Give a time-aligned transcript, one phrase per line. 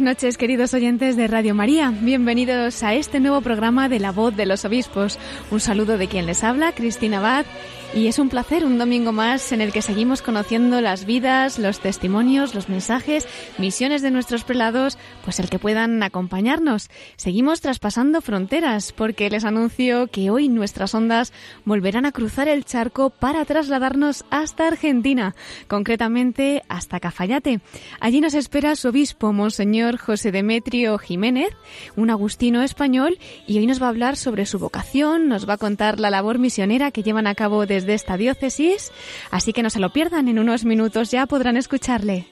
[0.00, 1.92] Buenas noches, queridos oyentes de Radio María.
[2.00, 5.18] Bienvenidos a este nuevo programa de La Voz de los Obispos.
[5.50, 7.44] Un saludo de quien les habla, Cristina Abad.
[7.92, 11.80] Y es un placer un domingo más en el que seguimos conociendo las vidas, los
[11.80, 13.26] testimonios, los mensajes,
[13.58, 16.88] misiones de nuestros prelados, pues el que puedan acompañarnos.
[17.16, 21.32] Seguimos traspasando fronteras porque les anuncio que hoy nuestras ondas
[21.64, 25.34] volverán a cruzar el charco para trasladarnos hasta Argentina,
[25.66, 27.60] concretamente hasta Cafayate.
[27.98, 31.50] Allí nos espera su obispo, Monseñor José Demetrio Jiménez,
[31.96, 35.58] un agustino español, y hoy nos va a hablar sobre su vocación, nos va a
[35.58, 38.92] contar la labor misionera que llevan a cabo desde de esta diócesis,
[39.30, 42.26] así que no se lo pierdan, en unos minutos ya podrán escucharle.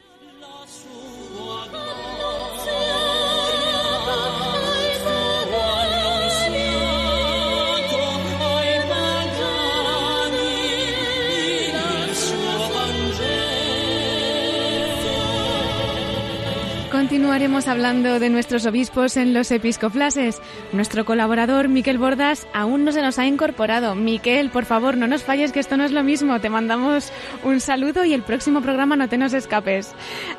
[17.09, 20.42] Continuaremos hablando de nuestros obispos en los episcoflases.
[20.75, 23.94] Nuestro colaborador Miquel Bordas aún no se nos ha incorporado.
[23.94, 26.38] Miquel, por favor, no nos falles que esto no es lo mismo.
[26.38, 27.10] Te mandamos
[27.44, 29.94] un saludo y el próximo programa no te nos escapes.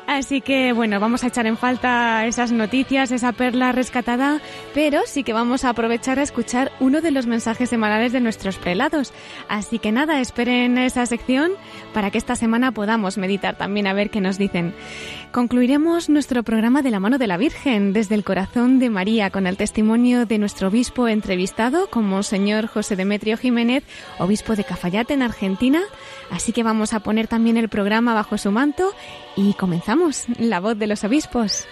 [0.06, 4.40] Así que bueno, vamos a echar en falta esas noticias, esa perla rescatada,
[4.72, 8.58] pero sí que vamos a aprovechar a escuchar uno de los mensajes semanales de nuestros
[8.58, 9.12] prelados.
[9.48, 11.50] Así que nada, esperen esa sección
[11.92, 14.72] para que esta semana podamos meditar también a ver qué nos dicen.
[15.32, 19.46] Concluiremos nuestro programa de la mano de la Virgen desde el corazón de María con
[19.46, 23.84] el testimonio de nuestro obispo entrevistado como señor José Demetrio Jiménez,
[24.18, 25.82] obispo de Cafayate en Argentina.
[26.32, 28.92] Así que vamos a poner también el programa bajo su manto
[29.36, 31.64] y comenzamos la voz de los obispos.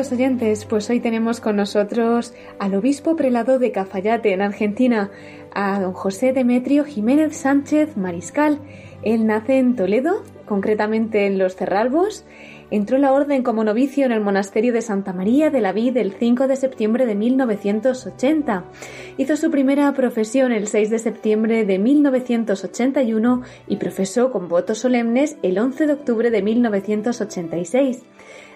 [0.00, 5.10] Queridos oyentes, pues hoy tenemos con nosotros al obispo prelado de Cafayate, en Argentina,
[5.52, 8.60] a don José Demetrio Jiménez Sánchez Mariscal.
[9.02, 12.24] Él nace en Toledo, concretamente en Los Cerralbos.
[12.70, 15.98] Entró en la orden como novicio en el monasterio de Santa María de la Vid
[15.98, 18.64] el 5 de septiembre de 1980.
[19.18, 25.36] Hizo su primera profesión el 6 de septiembre de 1981 y profesó con votos solemnes
[25.42, 28.02] el 11 de octubre de 1986.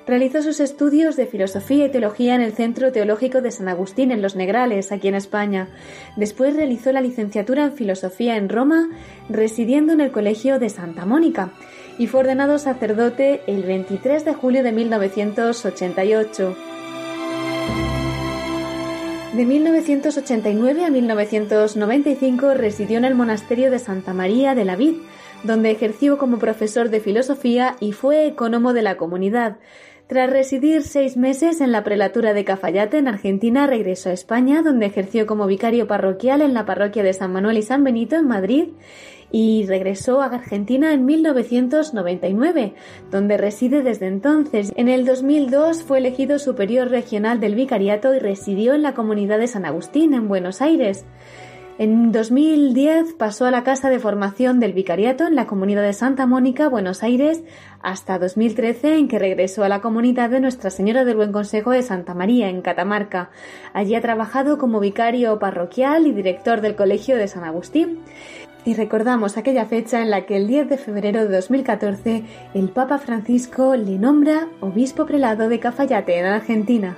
[0.06, 4.20] Realizó sus estudios de filosofía y teología en el Centro Teológico de San Agustín en
[4.20, 5.68] Los Negrales, aquí en España.
[6.16, 8.90] Después realizó la licenciatura en filosofía en Roma,
[9.30, 11.52] residiendo en el Colegio de Santa Mónica,
[11.96, 16.54] y fue ordenado sacerdote el 23 de julio de 1988.
[19.34, 24.96] De 1989 a 1995 residió en el monasterio de Santa María de la Vid,
[25.42, 29.56] donde ejerció como profesor de filosofía y fue ecónomo de la comunidad.
[30.06, 34.84] Tras residir seis meses en la prelatura de Cafayate, en Argentina, regresó a España, donde
[34.84, 38.68] ejerció como vicario parroquial en la parroquia de San Manuel y San Benito, en Madrid,
[39.32, 42.74] y regresó a Argentina en 1999,
[43.10, 44.74] donde reside desde entonces.
[44.76, 49.46] En el 2002 fue elegido superior regional del vicariato y residió en la comunidad de
[49.46, 51.06] San Agustín, en Buenos Aires.
[51.76, 56.24] En 2010 pasó a la Casa de Formación del Vicariato en la Comunidad de Santa
[56.24, 57.42] Mónica, Buenos Aires,
[57.82, 61.82] hasta 2013 en que regresó a la comunidad de Nuestra Señora del Buen Consejo de
[61.82, 63.30] Santa María, en Catamarca.
[63.72, 67.98] Allí ha trabajado como vicario parroquial y director del Colegio de San Agustín.
[68.64, 72.22] Y recordamos aquella fecha en la que el 10 de febrero de 2014
[72.54, 76.96] el Papa Francisco le nombra obispo prelado de Cafayate, en Argentina.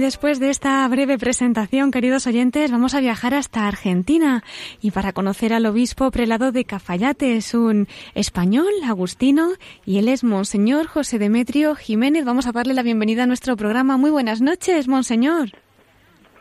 [0.00, 4.42] Y después de esta breve presentación, queridos oyentes, vamos a viajar hasta Argentina
[4.80, 7.36] y para conocer al obispo prelado de Cafayate.
[7.36, 9.50] Es un español, agustino,
[9.84, 12.24] y él es Monseñor José Demetrio Jiménez.
[12.24, 13.98] Vamos a darle la bienvenida a nuestro programa.
[13.98, 15.50] Muy buenas noches, Monseñor.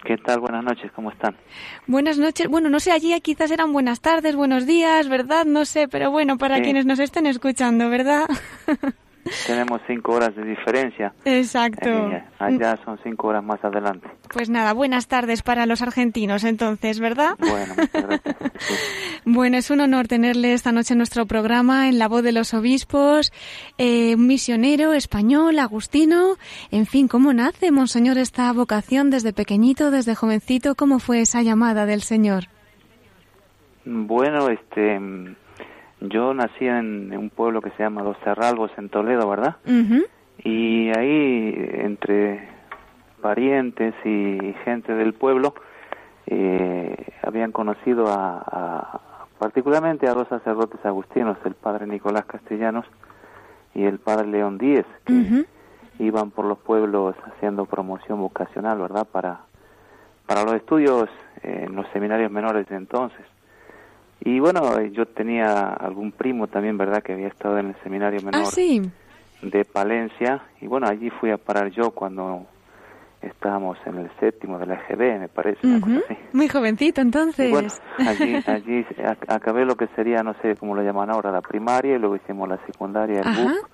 [0.06, 0.40] ¿Qué tal?
[0.40, 1.36] Buenas noches, ¿cómo están?
[1.86, 2.48] Buenas noches.
[2.48, 5.44] Bueno, no sé, allí quizás eran buenas tardes, buenos días, ¿verdad?
[5.44, 8.26] No sé, pero bueno, para quienes nos estén escuchando, ¿verdad?
[9.46, 11.14] Tenemos cinco horas de diferencia.
[11.26, 11.90] Exacto.
[11.90, 14.08] Eh, allá son cinco horas más adelante.
[14.34, 17.36] Pues nada, buenas tardes para los argentinos entonces, ¿verdad?
[17.40, 18.36] Bueno, muchas gracias.
[19.26, 22.54] Bueno, es un honor tenerle esta noche en nuestro programa en la voz de los
[22.54, 23.32] obispos,
[23.78, 26.36] eh, un misionero español, agustino.
[26.72, 30.76] En fin, ¿cómo nace, Monseñor, esta vocación desde pequeñito, desde jovencito?
[30.76, 32.46] ¿Cómo fue esa llamada del Señor?
[33.86, 35.00] Bueno, este
[36.02, 39.58] yo nací en un pueblo que se llama Los Cerralbos en Toledo, ¿verdad?
[40.44, 42.48] Y ahí, entre
[43.22, 45.54] parientes y gente del pueblo,
[46.28, 49.02] eh, habían conocido a,
[49.38, 52.86] particularmente a dos sacerdotes agustinos, el padre Nicolás Castellanos
[53.76, 55.46] y el padre León Díez, que
[56.00, 59.06] iban por los pueblos haciendo promoción vocacional, ¿verdad?
[59.12, 59.42] Para,
[60.26, 61.10] para los estudios
[61.44, 63.26] en los seminarios menores de entonces.
[64.22, 68.44] Y bueno, yo tenía algún primo también, ¿verdad?, que había estado en el seminario menor
[68.46, 68.82] ah,
[69.42, 70.42] de Palencia.
[70.60, 72.46] Y bueno, allí fui a parar yo cuando
[73.22, 75.66] estábamos en el séptimo de la EGB, me parece.
[76.34, 77.50] Muy jovencito entonces.
[77.50, 77.70] bueno,
[78.00, 78.86] allí, allí
[79.28, 82.48] acabé lo que sería, no sé cómo lo llaman ahora, la primaria, y luego hicimos
[82.50, 83.70] la secundaria, el BUP.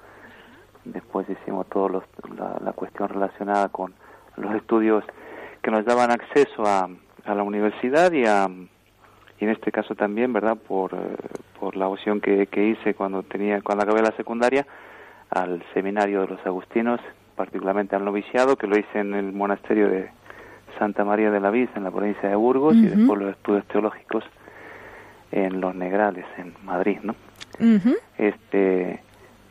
[0.86, 3.96] Después hicimos todo la, la, cuestión relacionada con
[4.38, 5.04] los estudios
[5.64, 6.88] que nos daban acceso a,
[7.26, 8.48] a la universidad y a
[9.40, 10.58] y en este caso también, ¿verdad?
[10.58, 11.16] Por, eh,
[11.60, 14.66] por la opción que, que hice cuando tenía cuando acabé la secundaria
[15.30, 17.00] al seminario de los agustinos,
[17.36, 20.10] particularmente al noviciado, que lo hice en el monasterio de
[20.80, 24.24] Santa María de la Viz, en la provincia de Burgos, y después los estudios teológicos
[25.32, 27.16] en Los Negrales, en Madrid, ¿no?
[28.18, 29.02] Este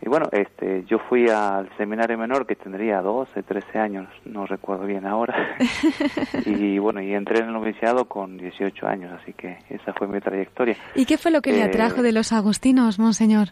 [0.05, 4.85] y bueno, este, yo fui al seminario menor que tendría 12, 13 años, no recuerdo
[4.85, 5.57] bien ahora.
[6.45, 10.21] y bueno, y entré en el noviciado con 18 años, así que esa fue mi
[10.21, 10.77] trayectoria.
[10.95, 13.49] ¿Y qué fue lo que le atrajo de los agustinos, monseñor?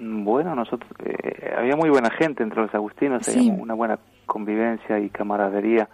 [0.00, 5.10] Bueno, nosotros, eh, había muy buena gente entre los agustinos, había una buena convivencia y
[5.10, 5.88] camaradería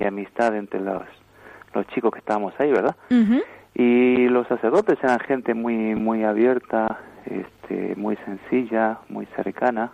[0.00, 1.04] y amistad entre los,
[1.74, 2.96] los chicos que estábamos ahí, ¿verdad?
[3.72, 9.92] Y los sacerdotes eran gente muy, muy abierta, este, muy sencilla, muy cercana,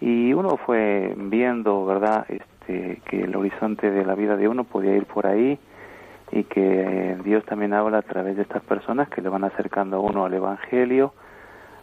[0.00, 4.96] y uno fue viendo, ¿verdad?, este, que el horizonte de la vida de uno podía
[4.96, 5.58] ir por ahí
[6.30, 10.00] y que Dios también habla a través de estas personas que le van acercando a
[10.00, 11.14] uno al Evangelio,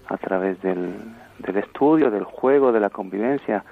[0.07, 0.94] a través del,
[1.39, 3.63] del estudio, del juego, de la convivencia.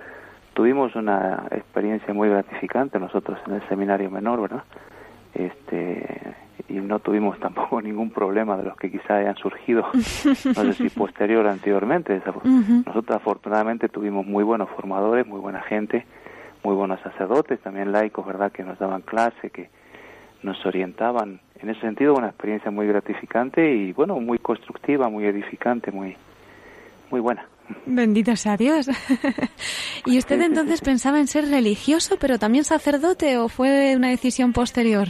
[0.53, 4.63] Tuvimos una experiencia muy gratificante nosotros en el seminario menor, ¿verdad?
[5.33, 6.35] Este,
[6.73, 10.89] y no tuvimos tampoco ningún problema de los que quizá hayan surgido, no sé si
[10.89, 12.21] posterior o anteriormente.
[12.85, 16.05] Nosotros afortunadamente tuvimos muy buenos formadores, muy buena gente,
[16.63, 19.69] muy buenos sacerdotes, también laicos, ¿verdad?, que nos daban clase, que
[20.41, 21.39] nos orientaban.
[21.59, 26.17] En ese sentido, una experiencia muy gratificante y, bueno, muy constructiva, muy edificante, muy,
[27.11, 27.45] muy buena.
[27.85, 28.89] Bendito sea Dios.
[30.05, 35.09] ¿Y usted entonces pensaba en ser religioso, pero también sacerdote, o fue una decisión posterior?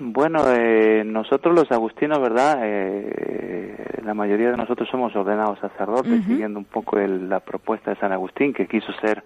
[0.00, 2.60] Bueno, eh, nosotros los agustinos, ¿verdad?
[2.62, 8.12] Eh, la mayoría de nosotros somos ordenados sacerdotes, siguiendo un poco la propuesta de San
[8.12, 9.24] Agustín, que quiso ser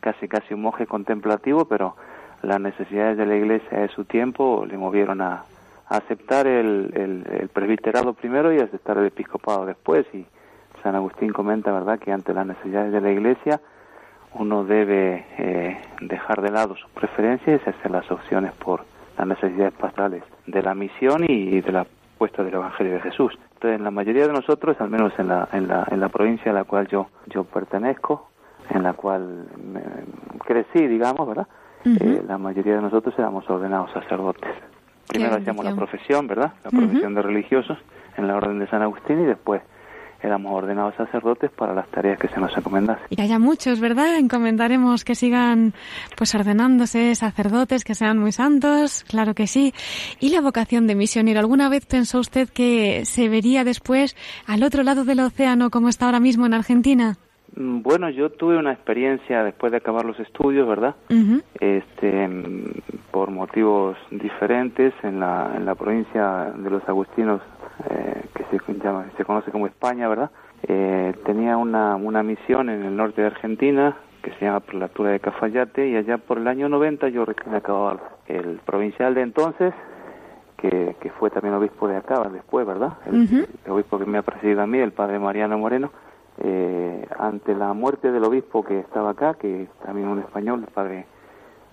[0.00, 1.96] casi casi un monje contemplativo, pero
[2.42, 5.44] las necesidades de la Iglesia de su tiempo le movieron a,
[5.88, 10.06] aceptar el, el, presbiterado primero y aceptar el episcopado después.
[10.12, 10.24] Y
[10.82, 13.60] San Agustín comenta, ¿verdad?, que ante las necesidades de la Iglesia
[14.34, 18.84] uno debe eh, dejar de lado sus preferencias y hacer las opciones por
[19.18, 21.86] las necesidades pastorales de la misión y de la
[22.18, 23.38] puesta del Evangelio de Jesús.
[23.54, 26.54] Entonces, la mayoría de nosotros, al menos en la, en la, en la provincia a
[26.54, 28.28] la cual yo, yo pertenezco,
[28.70, 29.46] en la cual
[30.44, 31.46] crecí, digamos, ¿verdad?
[31.84, 34.50] Eh, la mayoría de nosotros éramos ordenados sacerdotes.
[35.08, 36.52] Primero hacíamos la profesión, ¿verdad?
[36.64, 37.78] La profesión de religiosos
[38.16, 39.62] en la Orden de San Agustín y después
[40.22, 43.06] éramos ordenados sacerdotes para las tareas que se nos encomendasen.
[43.10, 44.16] Y haya muchos, ¿verdad?
[44.16, 45.74] Encomendaremos que sigan
[46.16, 49.74] pues ordenándose sacerdotes, que sean muy santos, claro que sí.
[50.20, 51.40] ¿Y la vocación de misionero?
[51.40, 56.06] ¿Alguna vez pensó usted que se vería después al otro lado del océano como está
[56.06, 57.16] ahora mismo en Argentina?
[57.56, 60.94] Mm, bueno, yo tuve una experiencia después de acabar los estudios, ¿verdad?
[61.58, 62.64] Este, mm,
[63.10, 67.40] por motivos diferentes en la, en la provincia de los Agustinos
[67.90, 70.30] eh, que se, llama, se conoce como España, ¿verdad?
[70.68, 75.20] Eh, tenía una, una misión en el norte de Argentina que se llama Prelatura de
[75.20, 79.72] Cafayate, y allá por el año 90 yo recién acababa el provincial de entonces,
[80.56, 82.94] que, que fue también obispo de acá después, ¿verdad?
[83.06, 85.92] El, obispo que me ha presidido a mí, el padre Mariano Moreno,
[86.48, 91.06] eh, ante la muerte del obispo que estaba acá, que también un español, el padre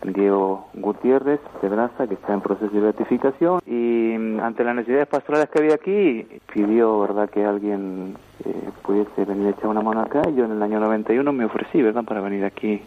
[0.02, 5.48] Diego Gutiérrez Pedraza, que está en proceso de beatificación, y mm, ante las necesidades pastorales
[5.50, 8.16] que había aquí, pidió, ¿verdad?, que alguien
[8.46, 11.46] eh, pudiese venir a echar una mano acá, y yo en el año 91 me
[11.46, 12.82] ofrecí, ¿verdad?, para venir aquí,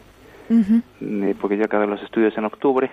[0.50, 2.90] eh, porque yo acabé los estudios en octubre,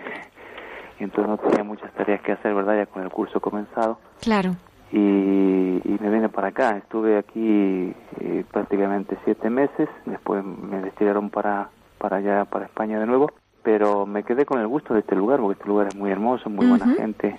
[1.00, 3.98] y entonces no tenía muchas tareas que hacer, ¿verdad?, ya con el curso comenzado.
[4.22, 4.56] Claro.
[4.92, 11.30] Y, y me vine para acá, estuve aquí eh, prácticamente siete meses, después me destinaron
[11.30, 13.32] para, para allá, para España de nuevo,
[13.64, 16.50] pero me quedé con el gusto de este lugar, porque este lugar es muy hermoso,
[16.50, 17.38] muy buena gente,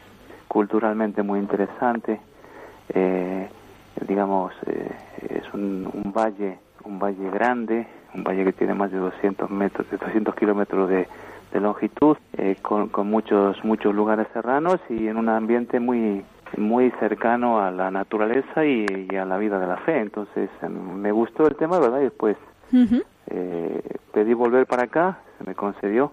[0.48, 2.20] culturalmente muy interesante,
[2.94, 3.48] eh,
[4.06, 4.90] digamos, eh,
[5.28, 9.88] es un, un, valle, un valle grande, un valle que tiene más de 200 metros,
[9.90, 11.08] de 200 kilómetros de,
[11.52, 16.24] de longitud, eh, con, con, muchos muchos lugares serranos y en un ambiente muy
[16.56, 20.00] muy cercano a la naturaleza y, y a la vida de la fe.
[20.00, 22.00] Entonces me gustó el tema, ¿verdad?
[22.00, 22.36] Y después
[23.26, 23.82] eh,
[24.12, 26.12] pedí volver para acá, se me concedió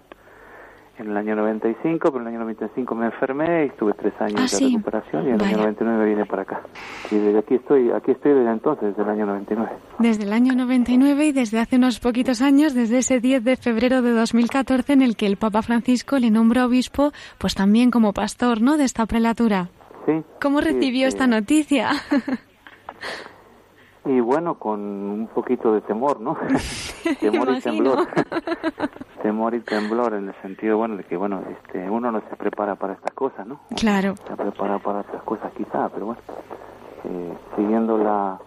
[1.01, 4.53] en el año 95, pero en el año 95 me enfermé y estuve tres años
[4.53, 6.61] ah, de recuperación y en el año 99 me vine para acá.
[7.09, 9.71] Y desde aquí estoy, aquí estoy desde entonces, desde el año 99.
[9.99, 14.01] Desde el año 99 y desde hace unos poquitos años, desde ese 10 de febrero
[14.01, 18.61] de 2014 en el que el Papa Francisco le nombró obispo, pues también como pastor,
[18.61, 19.69] ¿no?, de esta prelatura.
[20.05, 20.23] Sí.
[20.41, 21.91] ¿Cómo recibió esta noticia?
[24.03, 26.35] Y bueno, con un poquito de temor, ¿no?
[27.19, 28.07] temor y temblor.
[29.21, 32.75] temor y temblor en el sentido, bueno, de que, bueno, este, uno no se prepara
[32.75, 33.59] para estas cosas, ¿no?
[33.75, 34.15] Claro.
[34.27, 36.21] Se prepara para estas cosas quizá, pero bueno,
[37.03, 38.39] eh, siguiendo la,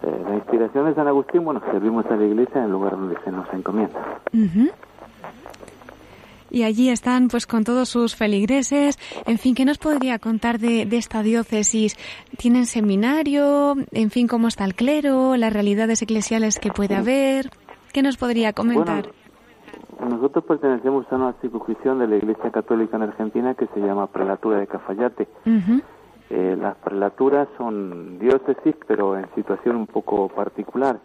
[0.00, 3.16] eh, la inspiración de San Agustín, bueno, servimos a la iglesia en el lugar donde
[3.22, 4.00] se nos encomienda
[6.54, 8.96] y allí están pues con todos sus feligreses.
[9.26, 11.96] En fin, ¿qué nos podría contar de, de, esta diócesis?
[12.38, 13.74] ¿Tienen seminario?
[13.90, 15.36] En fin, ¿cómo está el clero?
[15.36, 17.50] ¿Las realidades eclesiales que puede haber?
[17.92, 19.08] ¿Qué nos podría comentar?
[19.98, 24.06] Bueno, nosotros pertenecemos a una circunscripción de la Iglesia Católica en Argentina que se llama
[24.06, 25.26] Prelatura de Cafayate.
[25.46, 25.82] Uh -huh.
[26.30, 31.00] eh, las prelaturas son diócesis, pero en situación un poco particular,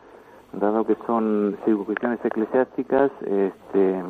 [0.53, 4.03] dado que son circunscripciones eclesiásticas, este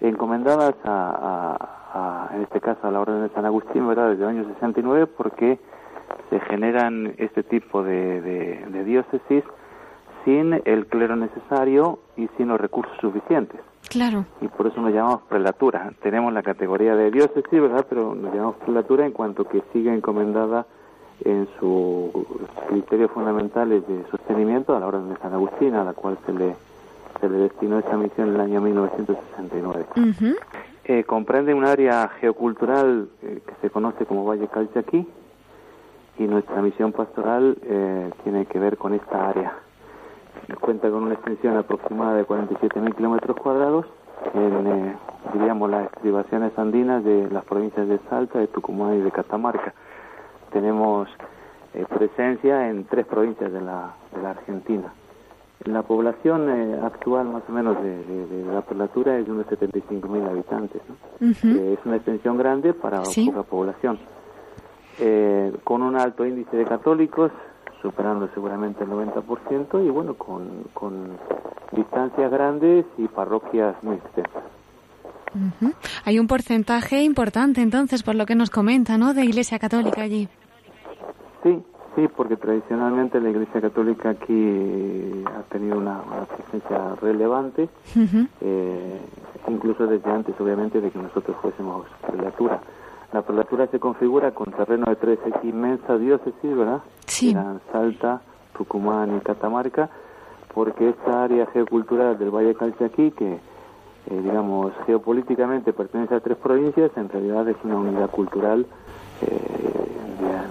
[0.00, 4.10] encomendadas a, a, a, en este caso a la Orden de San Agustín, ¿verdad?
[4.10, 5.58] Desde el año 69, porque
[6.30, 9.44] se generan este tipo de, de, de diócesis
[10.24, 13.60] sin el clero necesario y sin los recursos suficientes.
[13.88, 14.24] Claro.
[14.40, 15.92] Y por eso nos llamamos prelatura.
[16.02, 17.86] Tenemos la categoría de diócesis, ¿verdad?
[17.88, 20.66] Pero nos llamamos prelatura en cuanto que sigue encomendada
[21.24, 22.10] en sus
[22.68, 26.56] criterios fundamentales de sostenimiento a la Orden de San Agustín, a la cual se le
[27.20, 29.86] se le destinó esa misión en el año 1969.
[29.96, 30.36] Uh -huh.
[30.84, 35.06] eh, comprende un área geocultural eh, que se conoce como Valle Calchaquí
[36.18, 39.52] y nuestra misión pastoral eh, tiene que ver con esta área.
[40.60, 43.86] Cuenta con una extensión aproximada de 47.000 kilómetros cuadrados
[44.34, 44.96] en, eh,
[45.32, 49.74] diríamos, las estribaciones andinas de las provincias de Salta, de Tucumán y de Catamarca.
[50.52, 51.08] Tenemos
[51.74, 54.92] eh, presencia en tres provincias de la, de la Argentina.
[55.66, 59.46] La población eh, actual más o menos de, de, de, la prelatura es de unos
[59.48, 60.80] 75 mil habitantes.
[60.88, 60.94] ¿no?
[61.26, 61.56] Uh -huh.
[61.58, 63.26] eh, es una extensión grande para ¿Sí?
[63.26, 63.98] poca población.
[65.00, 67.32] Eh, con un alto índice de católicos,
[67.82, 71.18] superando seguramente el 90%, y bueno, con, con
[71.72, 74.44] distancias grandes y parroquias muy extensas.
[75.34, 75.74] Uh -huh.
[76.04, 80.28] Hay un porcentaje importante entonces, por lo que nos comenta, ¿no?, de Iglesia Católica allí.
[81.42, 81.62] Sí,
[81.96, 88.28] Sí, porque tradicionalmente la Iglesia Católica aquí ha tenido una, una presencia relevante, uh -huh.
[88.42, 89.00] eh,
[89.48, 92.60] incluso desde antes, obviamente, de que nosotros fuésemos prelatura.
[93.14, 96.82] La prelatura se configura con terreno de tres inmensas diócesis, ¿verdad?
[97.06, 97.30] Sí.
[97.30, 98.20] Eran Salta,
[98.54, 99.88] Tucumán y Catamarca,
[100.52, 103.32] porque esta área geocultural del Valle Calchaquí, que
[104.10, 108.66] eh, digamos geopolíticamente pertenece a tres provincias, en realidad es una unidad cultural
[109.22, 109.75] eh,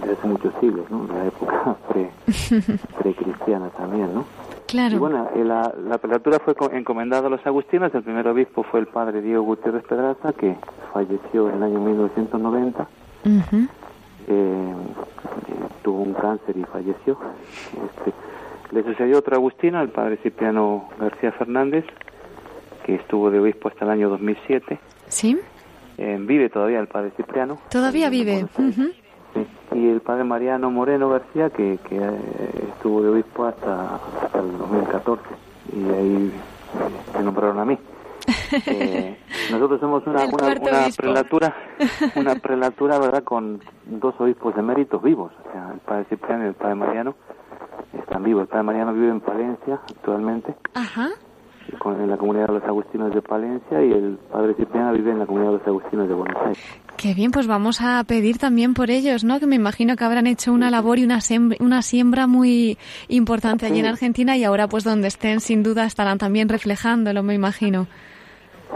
[0.01, 1.07] de, de, hace muchos siglos, ¿no?
[1.07, 2.09] La época pre,
[2.99, 4.25] pre-cristiana también, ¿no?
[4.67, 4.95] Claro.
[4.95, 8.79] Y bueno, eh, la, la prelatura fue encomendada a los agustinos, el primer obispo fue
[8.79, 10.55] el padre Diego Gutiérrez Pedraza, que
[10.93, 12.87] falleció en el año 1990.
[13.25, 13.69] Uh -huh.
[14.27, 14.73] eh,
[15.83, 17.17] tuvo un cáncer y falleció.
[17.73, 18.13] Este,
[18.71, 21.85] le sucedió otro agustino, el padre Cipriano García Fernández,
[22.83, 24.79] que estuvo de obispo hasta el año 2007.
[25.07, 25.39] Sí.
[25.97, 27.57] Eh, vive todavía el padre Cipriano.
[27.69, 28.45] Todavía vive.
[28.57, 28.93] Uh -huh.
[29.36, 29.48] Sí.
[29.74, 34.58] Y el padre Mariano Moreno García, que, que eh, estuvo de obispo hasta, hasta, el
[34.58, 35.24] 2014.
[35.74, 36.32] Y ahí,
[37.20, 37.77] eh, nombraron a mí.
[38.68, 39.18] Eh,
[39.51, 40.56] nosotros somos una, una,
[40.96, 41.56] prelatura,
[42.15, 46.48] una prelatura, ¿verdad?, con dos obispos de méritos vivos, o sea, el padre Cipriano y
[46.48, 47.15] el padre Mariano
[47.94, 48.44] están vivos.
[48.44, 51.10] El padre Mariano vive en Palencia actualmente, Ajá.
[51.68, 55.25] en la comunidad de los agustinos de Palencia, y el padre Cipriano vive en la
[55.25, 56.82] comunidad de los agustinos de Buenos Aires.
[57.05, 59.39] Qué bien, pues vamos a pedir también por ellos, ¿no?
[59.39, 63.67] Que me imagino que habrán hecho una labor y una siembra, una siembra muy importante
[63.67, 67.85] allí en Argentina y ahora pues donde estén sin duda estarán también reflejándolo, me imagino.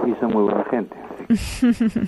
[0.06, 0.96] Sí, son muy buena gente.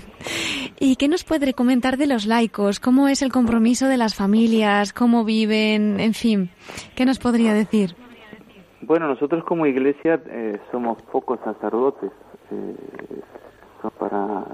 [0.79, 2.79] ¿Y qué nos puede comentar de los laicos?
[2.79, 4.93] ¿Cómo es el compromiso de las familias?
[4.93, 5.99] ¿Cómo viven?
[5.99, 6.51] En fin,
[6.95, 7.95] ¿qué nos podría decir?
[8.83, 12.11] Bueno, nosotros como iglesia eh, somos pocos sacerdotes.
[12.51, 12.75] Eh,
[13.89, 14.45] para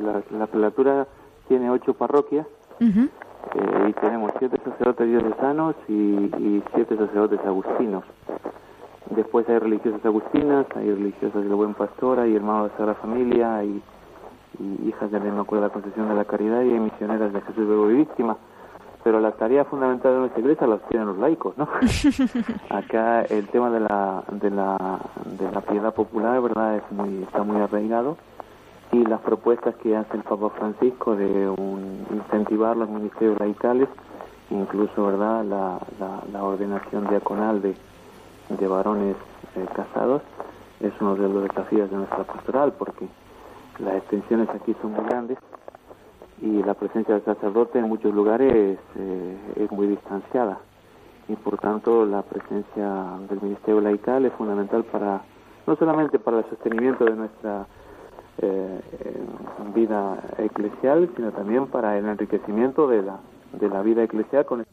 [0.00, 1.06] la, la prelatura
[1.48, 2.46] tiene ocho parroquias
[2.80, 8.04] eh, y tenemos siete sacerdotes diocesanos y, y siete sacerdotes agustinos.
[9.10, 13.82] Después hay religiosas agustinas, hay religiosas del Buen Pastor, hay hermanos de Sagrada Familia, hay,
[14.86, 17.94] hijas de la Inmaculada Concepción de la Caridad y hay misioneras de Jesús Verbo y
[17.94, 18.36] Víctima.
[19.02, 21.68] Pero la tarea fundamental de nuestra iglesia la tienen los laicos, ¿no?
[22.70, 25.00] Acá el tema de la, de la,
[25.38, 28.16] de la piedad popular, ¿verdad?, es muy, está muy arraigado
[28.92, 33.88] y las propuestas que hace el Papa Francisco de un, incentivar los ministerios laicales,
[34.50, 35.78] incluso verdad la,
[36.32, 37.74] la, ordenación diaconal de,
[38.50, 39.16] de varones
[39.56, 40.22] eh, casados,
[40.80, 43.06] es uno de los desafíos de nuestra pastoral porque
[43.78, 45.38] las extensiones aquí son muy grandes
[46.40, 50.58] y la presencia del sacerdote en muchos lugares eh, es muy distanciada.
[51.28, 55.22] Y por tanto la presencia del ministerio laical es fundamental para
[55.66, 57.66] no solamente para el sostenimiento de nuestra
[58.38, 58.80] eh,
[59.74, 63.18] vida eclesial, sino también para el enriquecimiento de la,
[63.52, 64.64] de la vida eclesial con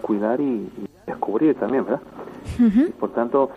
[0.00, 0.70] cuidar y,
[1.06, 2.02] descubrir también, ¿verdad?
[3.00, 3.50] Por tanto,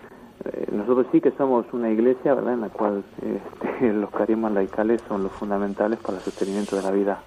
[0.46, 5.02] eh, nosotros sí que somos una iglesia, ¿verdad?, en la cual este, los carismas laicales
[5.08, 7.22] son los fundamentales para el sostenimiento de la vida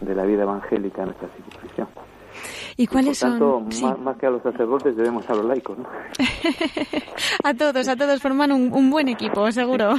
[0.00, 1.88] de la vida evangélica en nuestra circunscripción.
[2.76, 4.02] ¿Y cuáles por tanto, son?
[4.02, 5.84] Más, que a los sacerdotes debemos a los laicos, ¿no?
[7.44, 9.94] a todos, a todos forman un, buen equipo, seguro.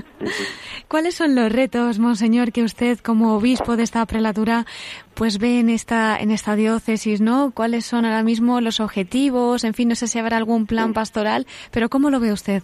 [0.88, 4.66] ¿Cuáles son los retos, monseñor, que usted como obispo de esta prelatura
[5.14, 7.52] pues ve en esta en esta diócesis, ¿no?
[7.54, 9.64] ¿Cuáles son ahora mismo los objetivos?
[9.64, 12.62] En fin, no sé si habrá algún plan pastoral, pero ¿cómo lo ve usted?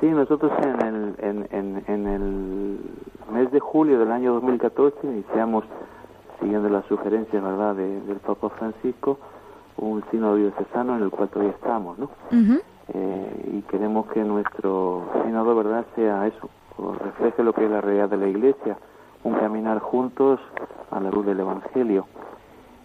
[0.00, 2.78] Sí, nosotros en el, en, en, en el
[3.32, 5.64] mes de julio del año 2014 iniciamos
[6.44, 9.18] siguiendo las sugerencias verdad del Papa Francisco
[9.78, 12.10] un sínodo diocesano en el cual todavía estamos no
[12.92, 16.50] eh, y queremos que nuestro sínodo verdad sea eso
[17.00, 18.76] refleje lo que es la realidad de la Iglesia
[19.22, 20.38] un caminar juntos
[20.90, 22.06] a la luz del Evangelio.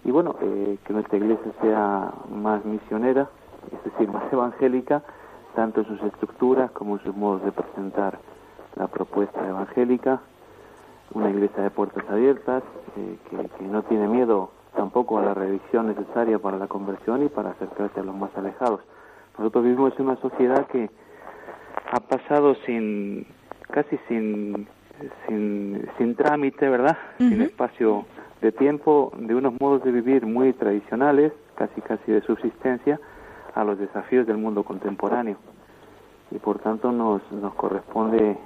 [0.06, 3.28] Y bueno eh, que nuestra Iglesia sea más misionera
[3.74, 5.04] es decir más evangélica
[5.54, 8.20] tanto en sus estructuras como en sus modos de presentar
[8.78, 10.22] la propuesta evangélica
[11.14, 12.64] una iglesia de puertas abiertas,
[12.98, 17.52] eh, que, no tiene miedo tampoco a la revisión necesaria para la conversión y para
[17.52, 18.82] acercarse a los más alejados.
[19.38, 20.90] Nosotros vivimos en una sociedad que
[21.92, 23.26] ha pasado sin,
[23.72, 24.68] casi sin,
[25.28, 26.98] sin, sin trámite, ¿verdad?
[27.18, 28.06] Sin espacio
[28.42, 33.00] de tiempo, de unos modos de vivir muy tradicionales, casi casi de subsistencia,
[33.56, 35.38] a los desafíos del mundo contemporáneo.
[36.32, 38.38] Y por tanto nos, nos corresponde eh,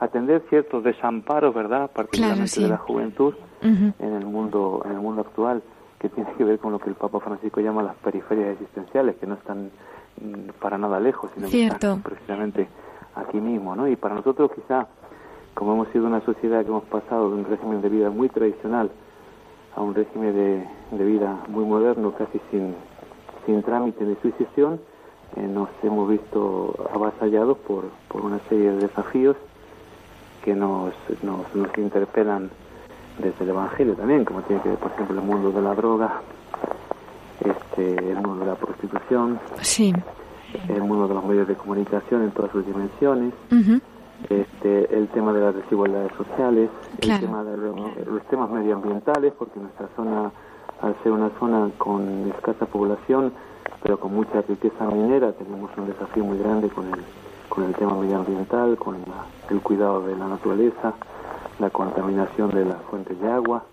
[0.00, 1.90] atender ciertos desamparos, ¿verdad?
[1.92, 5.62] Particularmente de la juventud en el mundo en el mundo actual,
[5.98, 9.26] que tiene que ver con lo que el Papa Francisco llama las periferias existenciales, que
[9.26, 9.70] no están
[10.20, 12.68] mm, para nada lejos, sino que están precisamente
[13.14, 13.86] aquí mismo, ¿no?
[13.86, 14.88] Y para nosotros quizá,
[15.54, 18.90] como hemos sido una sociedad que hemos pasado de un régimen de vida muy tradicional
[19.76, 22.74] a un régimen de, de vida muy moderno, casi sin,
[23.46, 24.80] sin trámite de sucesión,
[25.36, 29.36] eh, nos hemos visto avasallados por, por una serie de desafíos
[30.44, 32.50] que nos, nos, nos interpelan
[33.18, 36.20] desde el Evangelio también, como tiene que ver, por ejemplo, el mundo de la droga,
[37.44, 39.92] este, el mundo de la prostitución, sí.
[40.68, 43.32] el mundo de los medios de comunicación en todas sus dimensiones,
[44.28, 49.88] este, el tema de las desigualdades sociales, el tema de los, temas medioambientales, porque nuestra
[49.96, 50.30] zona,
[50.80, 53.32] al ser una zona con escasa población,
[53.82, 57.00] pero con mucha riqueza minera, tenemos un desafío muy grande con el
[57.52, 58.96] con el tema medioambiental, con
[59.50, 60.94] el cuidado de la naturaleza,
[61.58, 63.64] la contaminación de las fuentes de agua,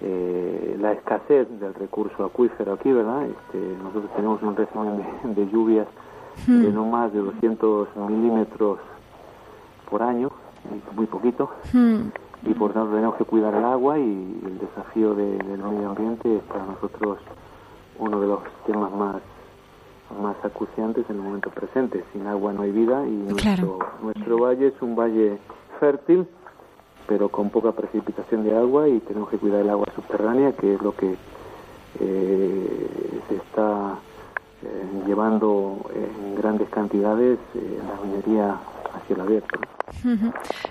[0.00, 3.26] eh, la escasez del recurso acuífero aquí, ¿verdad?
[3.26, 5.86] Este, nosotros tenemos un régimen de, lluvias
[6.48, 6.62] hmm.
[6.62, 8.80] de no más de 200 milímetros
[9.88, 10.32] por año,
[10.96, 12.08] muy poquito, hmm.
[12.42, 16.42] y por tanto tenemos que cuidar el agua y el desafío del medio ambiente es
[16.42, 17.18] para nosotros
[18.00, 19.22] uno de los temas más
[20.20, 22.04] más acuciantes en el momento presente.
[22.12, 25.38] Sin agua no hay vida y nuestro, nuestro valle es un valle
[25.80, 26.26] fértil,
[27.06, 30.82] pero con poca precipitación de agua y tenemos que cuidar el agua subterránea, que es
[30.82, 31.16] lo que
[32.00, 33.98] eh, se está
[34.62, 38.56] eh, llevando en grandes cantidades eh, la minería
[38.94, 39.58] hacia el abierto.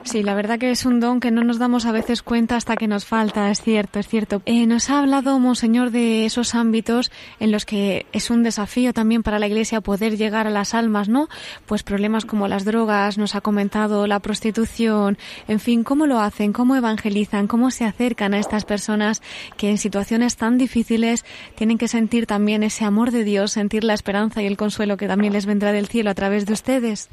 [0.04, 2.75] Sí, la verdad que es un don que no nos damos a veces cuenta hasta
[2.75, 4.41] que nos falta, es cierto, es cierto.
[4.45, 9.23] Eh, nos ha hablado, Monseñor, de esos ámbitos en los que es un desafío también
[9.23, 11.30] para la Iglesia poder llegar a las almas, ¿no?
[11.65, 16.54] Pues problemas como las drogas, nos ha comentado la prostitución, en fin, ¿cómo lo hacen?
[16.54, 17.47] ¿Cómo evangelizan?
[17.47, 19.21] ¿Cómo se acercan a estas personas
[19.58, 21.25] que en situaciones tan difíciles
[21.56, 25.08] tienen que sentir también ese amor de Dios, sentir la esperanza y el consuelo que
[25.08, 27.10] también les vendrá del cielo a través de ustedes?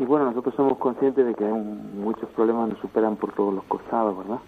[0.00, 3.64] Y bueno, nosotros somos conscientes de que hay muchos problemas nos superan por todos los
[3.64, 4.38] costados, ¿verdad?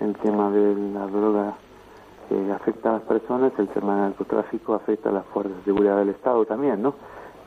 [0.00, 1.54] El tema de la droga
[2.28, 5.96] eh, afecta a las personas, el tema del narcotráfico afecta a las fuerzas de seguridad
[5.96, 6.94] del Estado también, ¿no?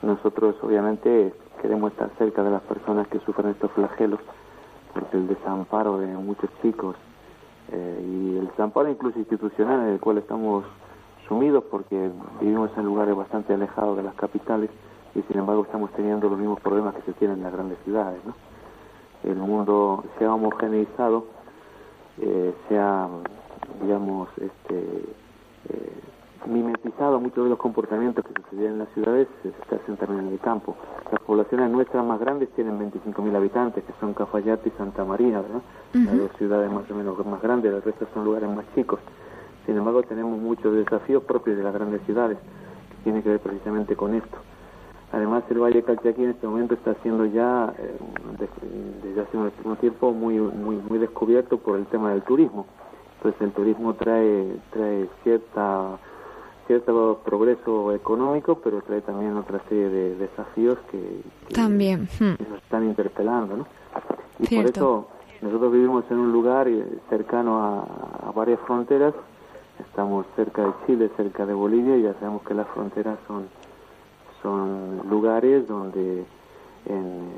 [0.03, 4.21] Nosotros obviamente queremos estar cerca de las personas que sufren estos flagelos,
[4.93, 6.95] porque el desamparo de muchos chicos
[7.73, 10.63] eh, y el desamparo incluso institucional en el cual estamos
[11.27, 14.69] sumidos porque vivimos en lugares bastante alejados de las capitales,
[15.15, 18.19] y sin embargo estamos teniendo los mismos problemas que se tienen en las grandes ciudades.
[18.25, 18.33] ¿no?
[19.23, 21.25] El mundo se ha homogeneizado,
[22.19, 23.07] eh, se ha,
[23.81, 24.79] digamos, este,
[25.69, 26.01] eh,
[26.47, 30.39] mimetizado muchos de los comportamientos que sucedían en las ciudades, se hacen también en el
[30.39, 30.75] campo.
[31.11, 35.61] Las poblaciones nuestras más grandes tienen 25.000 habitantes, que son Cafayate y Santa María, ¿verdad?
[35.93, 38.99] Las dos ciudades más o menos más grandes, el resto son lugares más chicos.
[39.65, 42.37] Sin embargo, tenemos muchos desafíos propios de las grandes ciudades,
[42.89, 44.37] que tienen que ver precisamente con esto.
[45.13, 47.97] Además, el Valle Calchaquí en este momento está siendo ya, eh,
[49.03, 52.65] desde hace un, tiempo, muy, muy, muy descubierto por el tema del turismo.
[53.17, 55.99] Entonces, el turismo trae, trae cierta
[56.65, 61.21] cierto progreso económico, pero trae también otra serie de desafíos que,
[61.53, 62.49] también hmm.
[62.49, 63.67] nos están interpelando, ¿no?
[64.39, 65.07] Y por eso
[65.41, 69.13] nosotros vivimos en un lugar eh, cercano a, a, varias fronteras,
[69.77, 73.47] estamos cerca de Chile, cerca de Bolivia, y ya sabemos que las fronteras son
[74.43, 76.25] son lugares donde
[76.85, 77.31] en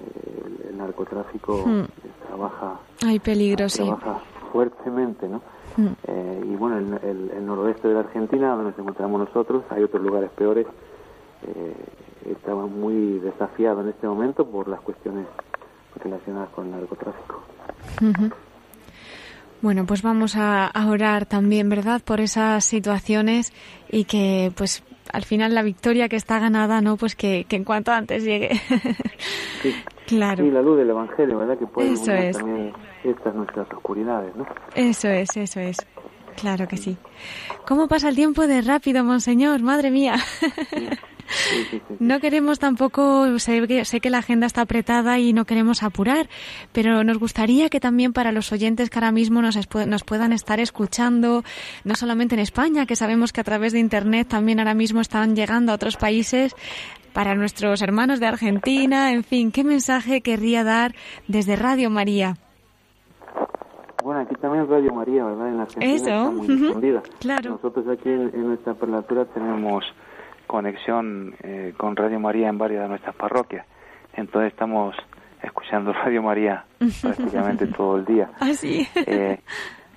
[0.67, 1.83] el, narcotráfico hmm.
[2.27, 4.19] trabaja hay peligro trabaja
[4.51, 5.41] fuertemente no
[5.77, 5.87] hmm.
[6.07, 10.03] eh, y bueno el, el, noroeste de la Argentina donde nos encontramos nosotros hay otros
[10.03, 10.67] lugares peores
[11.47, 11.75] eh,
[12.29, 15.27] estaba muy desafiado en este momento por las cuestiones
[16.03, 17.43] relacionadas con el narcotráfico
[19.61, 23.53] Bueno, pues vamos a, a, orar también, ¿verdad?, por esas situaciones
[23.89, 26.97] y que, pues, al final la victoria que está ganada, ¿no?
[26.97, 28.49] Pues que, que en cuanto antes llegue.
[29.61, 29.73] sí.
[30.07, 30.45] Claro.
[30.45, 31.57] Y la luz del Evangelio, ¿verdad?
[31.57, 32.37] Que puede eso es.
[32.37, 34.45] también estas nuestras oscuridades, ¿no?
[34.75, 35.77] Eso es, eso es.
[36.35, 36.97] Claro que sí.
[37.65, 39.61] ¿Cómo pasa el tiempo de rápido, monseñor?
[39.61, 40.17] Madre mía.
[40.69, 40.89] Sí.
[41.99, 46.29] No queremos tampoco, sé que, sé que la agenda está apretada y no queremos apurar,
[46.71, 49.57] pero nos gustaría que también para los oyentes que ahora mismo nos,
[49.87, 51.43] nos puedan estar escuchando,
[51.83, 55.35] no solamente en España, que sabemos que a través de Internet también ahora mismo están
[55.35, 56.55] llegando a otros países,
[57.13, 60.93] para nuestros hermanos de Argentina, en fin, ¿qué mensaje querría dar
[61.29, 62.35] desde Radio María?
[64.03, 65.47] Bueno, aquí también Radio María, ¿verdad?
[65.47, 67.51] En Argentina Eso, muy claro.
[67.51, 69.85] Nosotros aquí en, en nuestra prelatura tenemos
[70.45, 73.65] conexión eh, con Radio María en varias de nuestras parroquias.
[74.13, 74.95] Entonces estamos
[75.41, 76.65] escuchando Radio María
[77.01, 78.31] prácticamente todo el día.
[78.39, 78.87] ¿Ah, sí?
[78.95, 79.39] Eh,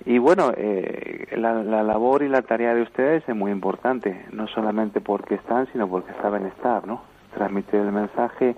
[0.05, 4.47] y bueno, eh, la, la, labor y la tarea de ustedes es muy importante, no
[4.47, 7.01] solamente porque están, sino porque saben estar, ¿no?
[7.33, 8.55] Transmitir el mensaje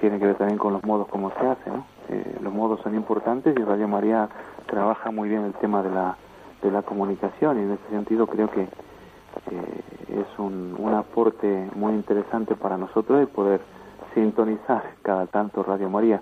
[0.00, 1.86] tiene que ver también con los modos como se hace, ¿no?
[2.42, 4.28] los modos son importantes y Radio María
[4.66, 6.14] trabaja muy bien el tema de la,
[6.62, 8.68] de la comunicación y en ese sentido creo que
[9.50, 13.60] eh, es un, un aporte muy interesante para nosotros el poder
[14.14, 16.20] sintonizar cada tanto Radio María.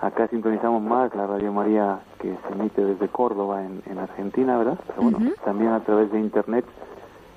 [0.00, 4.78] Acá sintonizamos más la Radio María que se emite desde Córdoba en, en Argentina, ¿verdad?
[4.86, 6.64] Pero bueno, también a través de Internet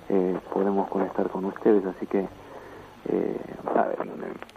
[0.10, 2.28] eh, podemos conectar con ustedes, así que
[3.10, 3.40] eh,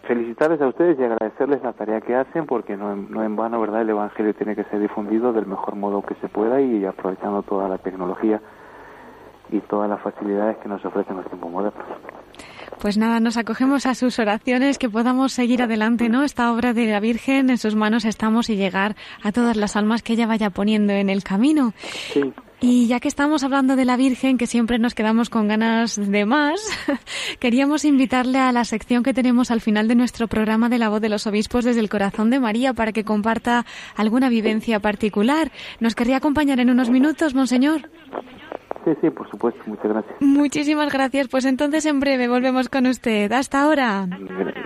[0.03, 3.81] felicitarles a ustedes y agradecerles la tarea que hacen porque no, no en vano, ¿verdad?
[3.81, 7.69] El Evangelio tiene que ser difundido del mejor modo que se pueda y aprovechando toda
[7.69, 8.41] la tecnología
[9.51, 11.85] y todas las facilidades que nos ofrecen los tiempos modernos.
[12.81, 16.23] Pues nada, nos acogemos a sus oraciones, que podamos seguir adelante, ¿no?
[16.23, 20.03] Esta obra de la Virgen, en sus manos estamos y llegar a todas las almas
[20.03, 21.73] que ella vaya poniendo en el camino.
[22.13, 22.33] Sí.
[22.61, 26.25] Y ya que estamos hablando de la Virgen, que siempre nos quedamos con ganas de
[26.25, 26.61] más,
[27.39, 31.01] queríamos invitarle a la sección que tenemos al final de nuestro programa de la voz
[31.01, 35.53] de los obispos desde el corazón de María para que comparta alguna vivencia particular.
[35.81, 37.91] ¿Nos querría acompañar en unos minutos, Monseñor?
[38.85, 39.61] Sí, sí, por supuesto.
[39.67, 40.17] Muchas gracias.
[40.21, 41.29] Muchísimas gracias.
[41.29, 43.33] Pues entonces en breve volvemos con usted.
[43.33, 44.07] Hasta ahora.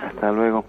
[0.07, 0.65] Hasta luego.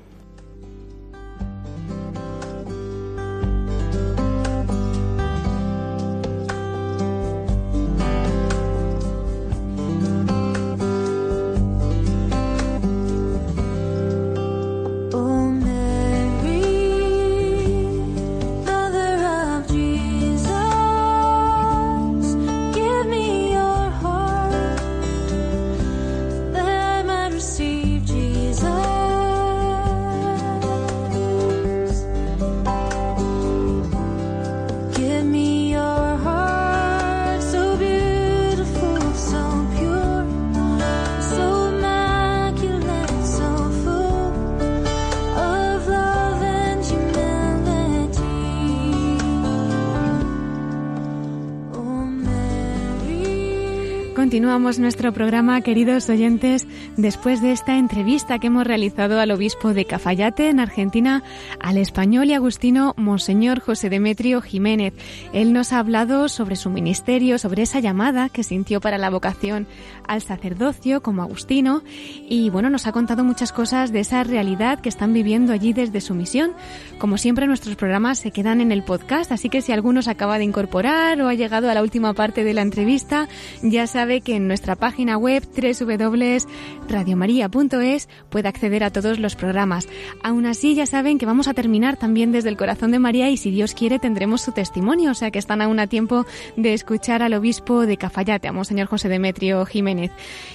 [54.41, 59.85] Continuamos nuestro programa, queridos oyentes, después de esta entrevista que hemos realizado al obispo de
[59.85, 61.23] Cafayate, en Argentina,
[61.61, 64.95] al español y agustino Monseñor José Demetrio Jiménez.
[65.35, 69.67] Él nos ha hablado sobre su ministerio, sobre esa llamada que sintió para la vocación
[70.09, 71.83] al sacerdocio como agustino
[72.27, 76.01] y bueno, nos ha contado muchas cosas de esa realidad que están viviendo allí desde
[76.01, 76.53] su misión.
[76.99, 80.39] Como siempre, nuestros programas se quedan en el podcast, así que si alguno se acaba
[80.39, 83.29] de incorporar o ha llegado a la última parte de la entrevista,
[83.61, 89.89] ya sabe que en nuestra página web www.radiomaria.es puede acceder a todos los programas.
[90.23, 93.37] Aún así, ya saben que vamos a terminar también desde el corazón de María y
[93.37, 96.27] si Dios quiere tendremos su testimonio, o sea que están aún a tiempo
[96.57, 100.11] de escuchar al obispo de Cafayate, a Monseñor José Demetrio Jiménez.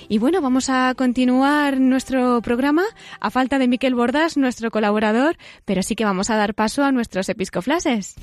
[0.09, 2.83] Y bueno, vamos a continuar nuestro programa
[3.19, 6.91] a falta de Miquel Bordas, nuestro colaborador, pero sí que vamos a dar paso a
[6.91, 8.15] nuestros episcoflases.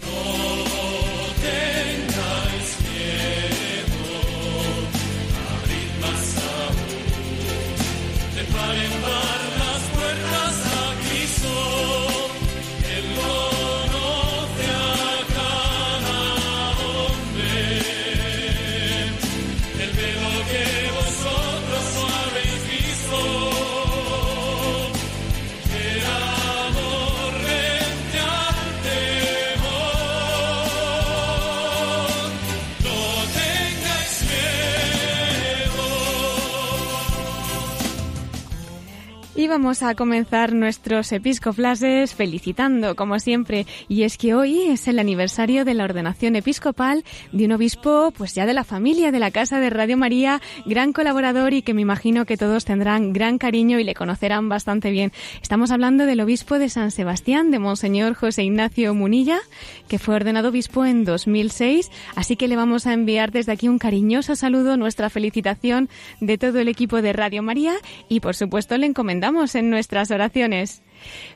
[39.43, 43.67] Y vamos a comenzar nuestros episcoflases felicitando, como siempre.
[43.89, 47.03] Y es que hoy es el aniversario de la ordenación episcopal
[47.33, 50.93] de un obispo, pues ya de la familia de la Casa de Radio María, gran
[50.93, 55.11] colaborador y que me imagino que todos tendrán gran cariño y le conocerán bastante bien.
[55.43, 59.41] Estamos hablando del obispo de San Sebastián, de Monseñor José Ignacio Munilla,
[59.89, 61.91] que fue ordenado obispo en 2006.
[62.15, 65.89] Así que le vamos a enviar desde aquí un cariñoso saludo, nuestra felicitación
[66.21, 67.75] de todo el equipo de Radio María
[68.09, 70.83] y por supuesto le encomendamos en nuestras oraciones.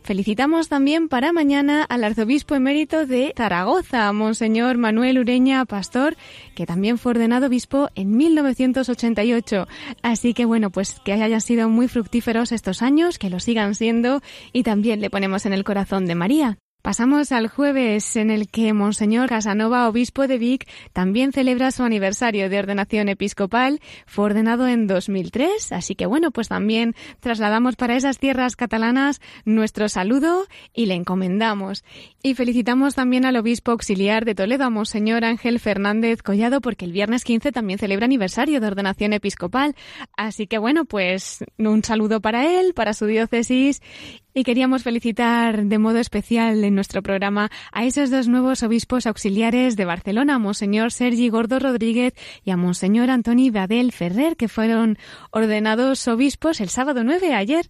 [0.02, 6.16] Felicitamos también para mañana al arzobispo emérito de Zaragoza, Monseñor Manuel Ureña Pastor,
[6.54, 9.66] que también fue ordenado obispo en 1988.
[10.02, 14.20] Así que bueno, pues que hayan sido muy fructíferos estos años, que lo sigan siendo
[14.52, 16.58] y también le ponemos en el corazón de María.
[16.82, 22.48] Pasamos al jueves en el que Monseñor Casanova, obispo de Vic, también celebra su aniversario
[22.48, 23.80] de ordenación episcopal.
[24.06, 29.88] Fue ordenado en 2003, así que bueno, pues también trasladamos para esas tierras catalanas nuestro
[29.88, 31.82] saludo y le encomendamos.
[32.22, 36.92] Y felicitamos también al obispo auxiliar de Toledo, a Monseñor Ángel Fernández Collado, porque el
[36.92, 39.74] viernes 15 también celebra aniversario de ordenación episcopal.
[40.16, 43.82] Así que bueno, pues un saludo para él, para su diócesis
[44.36, 49.76] y queríamos felicitar de modo especial en nuestro programa a esos dos nuevos obispos auxiliares
[49.76, 52.12] de Barcelona, Monseñor Sergi Gordo Rodríguez
[52.44, 54.98] y a Monseñor Antoni Badel Ferrer, que fueron
[55.30, 57.66] ordenados obispos el sábado 9, ayer,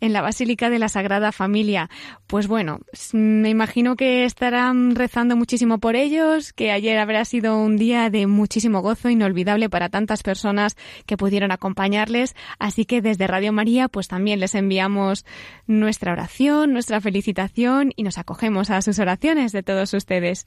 [0.00, 1.88] en la Basílica de la Sagrada Familia.
[2.26, 2.80] Pues bueno,
[3.12, 8.26] me imagino que estarán rezando muchísimo por ellos, que ayer habrá sido un día de
[8.26, 10.76] muchísimo gozo, inolvidable para tantas personas
[11.06, 12.34] que pudieron acompañarles.
[12.58, 15.24] Así que desde Radio María, pues también les enviamos
[15.68, 20.46] nuestra oración, nuestra felicitación y nos acogemos a sus oraciones de todos ustedes.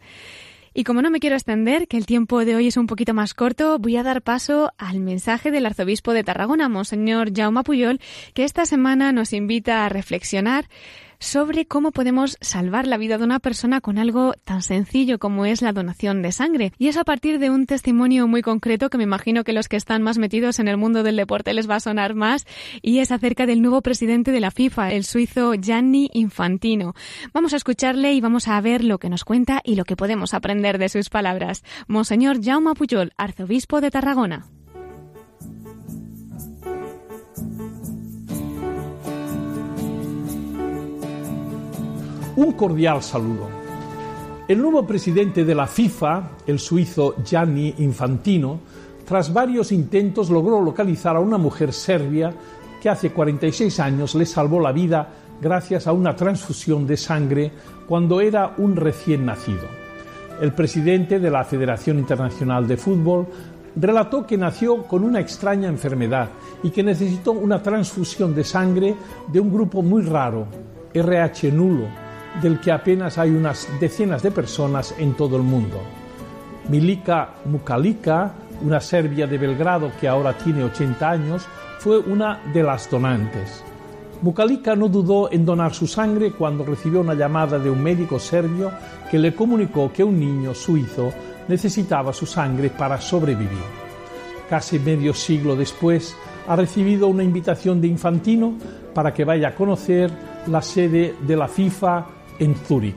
[0.74, 3.34] Y como no me quiero extender, que el tiempo de hoy es un poquito más
[3.34, 8.00] corto, voy a dar paso al mensaje del arzobispo de Tarragona, Monseñor Jaume Puyol,
[8.34, 10.69] que esta semana nos invita a reflexionar
[11.21, 15.62] sobre cómo podemos salvar la vida de una persona con algo tan sencillo como es
[15.62, 16.73] la donación de sangre.
[16.79, 19.77] Y es a partir de un testimonio muy concreto que me imagino que los que
[19.77, 22.45] están más metidos en el mundo del deporte les va a sonar más,
[22.81, 26.95] y es acerca del nuevo presidente de la FIFA, el suizo Gianni Infantino.
[27.34, 30.34] Vamos a escucharle y vamos a ver lo que nos cuenta y lo que podemos
[30.34, 31.63] aprender de sus palabras.
[31.88, 34.47] Monseñor Jaume Puyol, arzobispo de Tarragona.
[42.38, 43.50] Un cordial saludo.
[44.48, 48.62] El nuevo presidente de la FIFA, el suizo Gianni Infantino,
[49.06, 52.34] tras varios intentos logró localizar a una mujer serbia
[52.82, 55.10] que hace 46 años le salvó la vida
[55.41, 57.52] gracias a una transfusión de sangre
[57.86, 59.67] cuando era un recién nacido.
[60.39, 63.28] El presidente de la Federación Internacional de Fútbol
[63.76, 66.30] relató que nació con una extraña enfermedad
[66.63, 68.96] y que necesitó una transfusión de sangre
[69.28, 70.48] de un grupo muy raro,
[70.94, 71.88] RH nulo,
[72.41, 75.82] del que apenas hay unas decenas de personas en todo el mundo.
[76.70, 81.46] Milika Mukalika, una serbia de Belgrado que ahora tiene 80 años,
[81.80, 83.63] fue una de las donantes.
[84.22, 88.72] Mukalika no dudó en donar su sangre cuando recibió una llamada de un médico serbio
[89.10, 91.12] que le comunicó que un niño suizo
[91.48, 93.50] necesitaba su sangre para sobrevivir.
[94.48, 96.15] Casi medio siglo después,
[96.48, 98.54] ha recibido una invitación de Infantino
[98.94, 100.12] para que vaya a conocer
[100.48, 102.06] la sede de la FIFA
[102.41, 102.95] en Zúrich.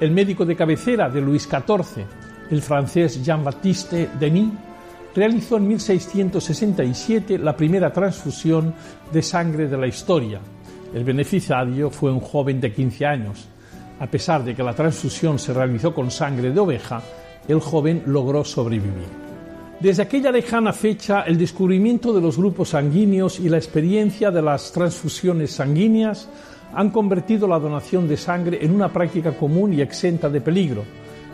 [0.00, 2.04] El médico de cabecera de Luis XIV,
[2.50, 4.50] el francés Jean-Baptiste Denis,
[5.14, 8.74] realizó en 1667 la primera transfusión
[9.12, 10.40] de sangre de la historia.
[10.92, 13.48] El beneficiario fue un joven de 15 años.
[14.00, 17.02] A pesar de que la transfusión se realizó con sangre de oveja,
[17.48, 19.26] el joven logró sobrevivir.
[19.80, 24.72] Desde aquella lejana fecha, el descubrimiento de los grupos sanguíneos y la experiencia de las
[24.72, 26.28] transfusiones sanguíneas
[26.74, 30.84] han convertido la donación de sangre en una práctica común y exenta de peligro.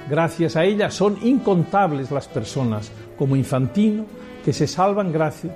[0.08, 4.04] Gracias a ella son incontables las personas, como Infantino,
[4.44, 5.52] que se salvan gracias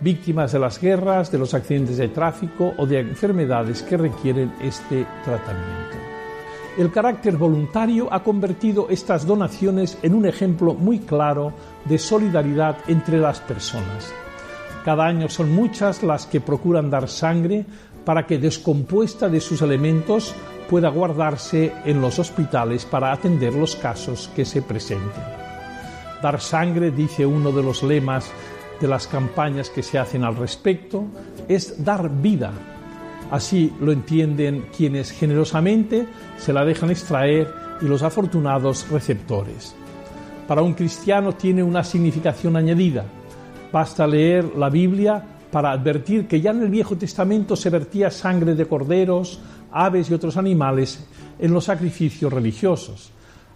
[0.00, 5.06] víctimas de las guerras, de los accidentes de tráfico o de enfermedades que requieren este
[5.24, 5.96] tratamiento.
[6.78, 11.52] El carácter voluntario ha convertido estas donaciones en un ejemplo muy claro
[11.84, 14.12] de solidaridad entre las personas.
[14.84, 17.66] Cada año son muchas las que procuran dar sangre
[18.04, 20.34] para que descompuesta de sus elementos
[20.68, 25.22] pueda guardarse en los hospitales para atender los casos que se presenten.
[26.22, 28.30] Dar sangre, dice uno de los lemas
[28.80, 31.04] de las campañas que se hacen al respecto,
[31.48, 32.52] es dar vida.
[33.30, 36.06] Así lo entienden quienes generosamente
[36.38, 39.74] se la dejan extraer y los afortunados receptores.
[40.46, 43.04] Para un cristiano tiene una significación añadida.
[43.72, 48.54] Basta leer la Biblia para advertir que ya en el Viejo Testamento se vertía sangre
[48.54, 49.40] de corderos,
[49.72, 51.06] aves y otros animales
[51.38, 53.10] en los sacrificios religiosos,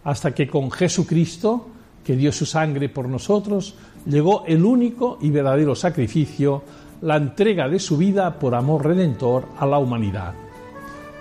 [0.04, 1.68] hasta que con Jesucristo,
[2.04, 3.76] que dio su sangre por nosotros,
[4.06, 6.62] llegó el único y verdadero sacrificio,
[7.00, 10.34] la entrega de su vida por amor redentor a la humanidad.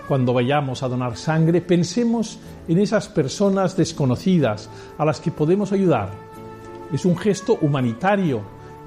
[0.07, 6.09] Cuando vayamos a donar sangre, pensemos en esas personas desconocidas a las que podemos ayudar.
[6.91, 8.41] Es un gesto humanitario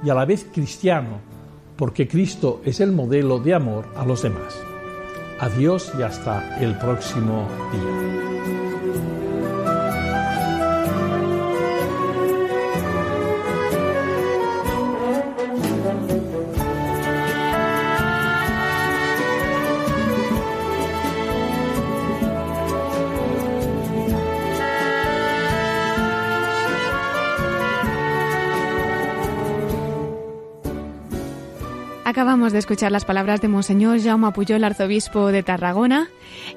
[0.04, 1.35] y a la vez cristiano,
[1.76, 4.60] porque Cristo es el modelo de amor a los demás.
[5.38, 8.75] Adiós y hasta el próximo día.
[32.06, 36.06] Acabamos de escuchar las palabras de Monseñor Jaume Puyol, arzobispo de Tarragona.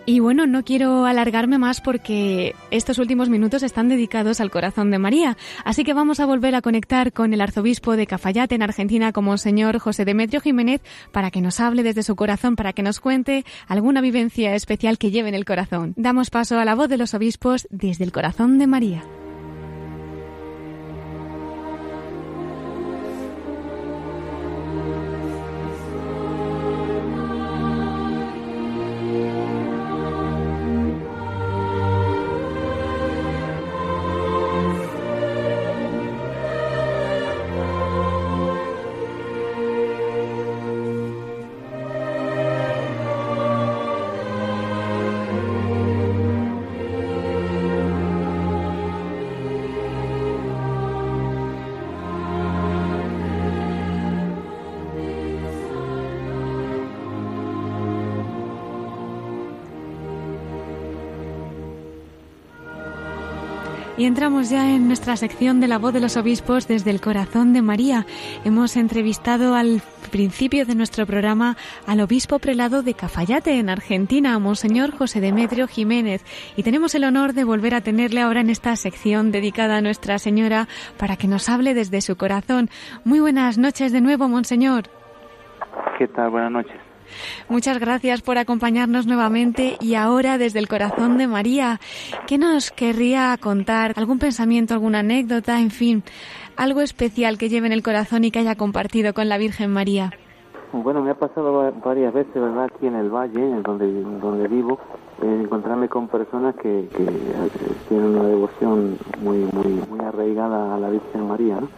[0.05, 4.99] Y bueno, no quiero alargarme más porque estos últimos minutos están dedicados al corazón de
[4.99, 5.37] María.
[5.65, 9.31] Así que vamos a volver a conectar con el arzobispo de Cafayate en Argentina, como
[9.31, 13.43] Monseñor José Demetrio Jiménez, para que nos hable desde su corazón, para que nos cuente
[13.67, 15.95] alguna vivencia especial que lleve en el corazón.
[15.97, 19.03] Damos paso a la voz de los obispos desde el corazón de María.
[63.99, 67.51] Y entramos ya en nuestra sección de la voz de los obispos desde el corazón
[67.51, 68.05] de María.
[68.45, 74.91] Hemos entrevistado al principio de nuestro programa al obispo prelado de Cafayate, en Argentina, Monseñor
[74.91, 76.23] José Demetrio Jiménez.
[76.55, 80.17] Y tenemos el honor de volver a tenerle ahora en esta sección dedicada a Nuestra
[80.17, 82.69] Señora para que nos hable desde su corazón.
[83.03, 84.83] Muy buenas noches de nuevo, Monseñor.
[85.97, 86.29] ¿Qué tal?
[86.29, 86.88] Buenas noches.
[87.47, 91.79] Muchas gracias por acompañarnos nuevamente y ahora desde el corazón de María,
[92.27, 93.93] ¿qué nos querría contar?
[93.95, 96.03] ¿Algún pensamiento, alguna anécdota, en fin,
[96.55, 100.11] algo especial que lleve en el corazón y que haya compartido con la Virgen María?
[100.71, 102.65] Bueno, me ha pasado varias veces, ¿verdad?
[102.65, 104.79] Aquí en el valle, en donde, donde vivo,
[105.21, 107.05] eh, encontrarme con personas que, que,
[107.87, 111.69] tienen una devoción muy, muy, muy arraigada a la Virgen María, ¿no?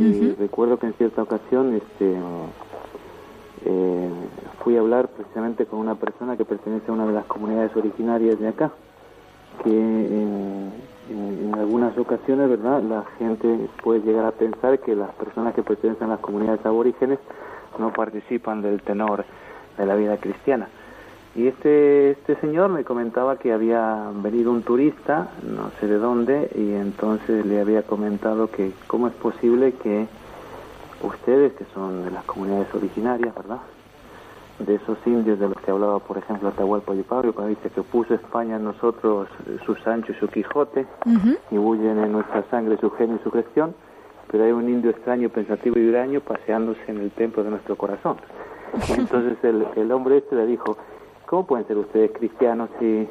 [0.00, 2.16] Y recuerdo que en cierta ocasión, este,
[3.70, 4.08] eh,
[4.64, 8.40] fui a hablar precisamente con una persona que pertenece a una de las comunidades originarias
[8.40, 8.72] de acá,
[9.62, 10.72] que en,
[11.10, 12.82] en, algunas ocasiones, ¿verdad?
[12.82, 17.18] La gente puede llegar a pensar que las personas que pertenecen a las comunidades aborígenes
[17.78, 19.24] no participan del tenor
[19.76, 20.68] de la vida cristiana.
[21.34, 26.50] Y este, este señor me comentaba que había venido un turista, no sé de dónde,
[26.54, 30.06] y entonces le había comentado que cómo es posible que
[31.02, 33.60] ustedes, que son de las comunidades originarias, ¿verdad?
[34.58, 37.82] De esos indios de los que hablaba, por ejemplo, Atahualpa y Pablo, cuando dice que
[37.82, 39.28] puso España en nosotros
[39.64, 40.86] su Sancho y su Quijote,
[41.50, 43.74] y bullen en nuestra sangre su genio y su gestión,
[44.30, 48.16] pero hay un indio extraño, pensativo y huraño paseándose en el templo de nuestro corazón.
[48.96, 50.76] Entonces el, el hombre este le dijo,
[51.26, 53.06] ¿cómo pueden ser ustedes cristianos si,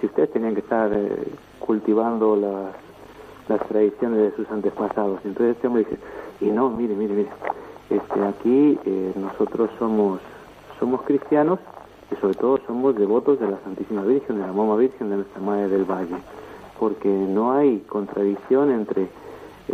[0.00, 2.74] si ustedes tenían que estar eh, cultivando las,
[3.48, 5.20] las tradiciones de sus antepasados?
[5.24, 5.98] Entonces este hombre dice,
[6.40, 7.30] y no, mire, mire, mire,
[7.90, 10.20] este, aquí eh, nosotros somos,
[10.78, 11.58] somos cristianos
[12.12, 15.40] y sobre todo somos devotos de la Santísima Virgen, de la Mamá Virgen, de nuestra
[15.40, 16.16] Madre del Valle,
[16.78, 19.08] porque no hay contradicción entre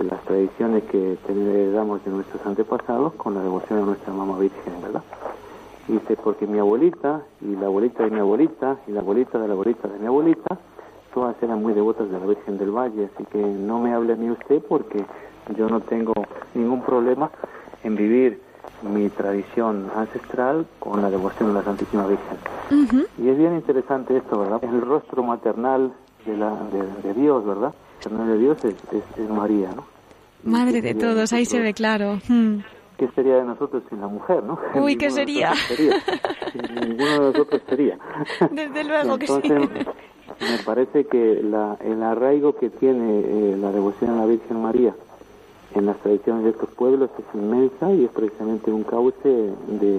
[0.03, 5.03] las tradiciones que heredamos de nuestros antepasados con la devoción a nuestra mamá virgen, ¿verdad?
[5.87, 9.55] Dice, porque mi abuelita y la abuelita de mi abuelita y la abuelita de la
[9.55, 10.59] abuelita de mi abuelita,
[11.13, 14.31] todas eran muy devotas de la Virgen del Valle, así que no me hable ni
[14.31, 15.05] usted porque
[15.57, 16.13] yo no tengo
[16.55, 17.31] ningún problema
[17.83, 18.41] en vivir
[18.83, 23.07] mi tradición ancestral con la devoción a la Santísima Virgen.
[23.19, 24.63] Y es bien interesante esto, ¿verdad?
[24.63, 25.93] Es el rostro maternal
[26.27, 26.57] de, la,
[27.03, 27.75] de Dios, ¿verdad?
[28.11, 28.75] Madre de Dios es,
[29.19, 29.85] es, María, ¿no?
[30.43, 32.19] Madre de todos, ahí se ve claro.
[32.29, 32.59] Hmm.
[32.99, 34.59] ¿Qué sería de nosotros sin la mujer, no?
[34.75, 35.53] Uy, ¿qué sería?
[36.81, 37.99] Ninguno de nosotros sería.
[38.51, 39.43] Desde luego que sí.
[39.49, 44.95] Me parece que la, el arraigo que tiene eh, la devoción a la Virgen María
[45.75, 49.99] en las tradiciones de estos pueblos es inmensa y es precisamente un cauce de,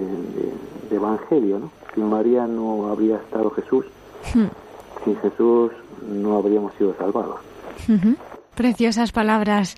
[0.90, 1.72] de, evangelio, ¿no?
[1.94, 3.86] Sin María no habría estado Jesús,
[4.34, 4.46] hmm.
[5.04, 5.72] sin Jesús
[6.08, 7.40] no habríamos sido salvados.
[8.56, 9.76] Preciosas palabras.